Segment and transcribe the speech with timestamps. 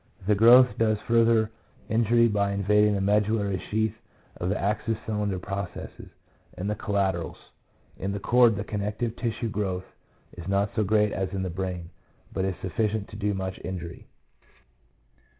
[0.21, 1.51] 1 The growth does further
[1.87, 3.93] injury by invading the medullary sheath
[4.37, 6.09] of the axis cylinder processes,
[6.57, 7.37] and the collaterals.
[7.99, 9.85] In the cord the connective tissue growth
[10.35, 11.91] is not so great as in the brain,
[12.33, 14.07] but is sufficient to do much injury.